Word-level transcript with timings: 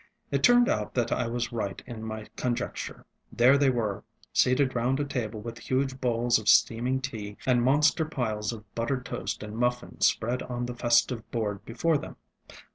It 0.31 0.41
turned 0.41 0.67
out 0.67 0.95
that 0.95 1.11
I 1.11 1.27
was 1.27 1.51
right 1.51 1.79
in 1.85 2.01
my 2.01 2.25
conjecture. 2.35 3.05
There 3.31 3.55
they 3.55 3.69
were, 3.69 4.03
seated 4.33 4.73
round 4.73 4.99
a 4.99 5.05
table 5.05 5.39
with 5.41 5.59
huge 5.59 6.01
bowls 6.01 6.39
of 6.39 6.49
steaming 6.49 7.01
tea 7.01 7.37
and 7.45 7.61
monster 7.61 8.05
piles 8.05 8.51
of 8.51 8.73
buttered 8.73 9.05
toast 9.05 9.43
and 9.43 9.55
muffins 9.55 10.07
spread 10.07 10.41
on 10.41 10.65
the 10.65 10.73
festive 10.73 11.29
board 11.29 11.63
before 11.65 11.99
them. 11.99 12.15